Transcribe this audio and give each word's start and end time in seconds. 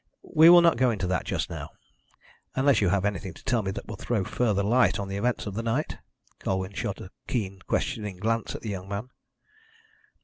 "We 0.33 0.49
will 0.49 0.61
not 0.61 0.77
go 0.77 0.89
into 0.89 1.05
that 1.05 1.25
just 1.25 1.51
now, 1.51 1.69
unless 2.55 2.81
you 2.81 2.89
have 2.89 3.05
anything 3.05 3.35
to 3.35 3.43
tell 3.43 3.61
me 3.61 3.69
that 3.69 3.85
will 3.87 3.97
throw 3.97 4.23
further 4.23 4.63
light 4.63 4.97
on 4.97 5.09
the 5.09 5.15
events 5.15 5.45
of 5.45 5.53
the 5.53 5.61
night." 5.61 5.99
Colwyn 6.39 6.73
shot 6.73 6.99
a 6.99 7.11
keen, 7.27 7.59
questioning 7.67 8.17
glance 8.17 8.55
at 8.55 8.63
the 8.63 8.69
young 8.69 8.89
man. 8.89 9.11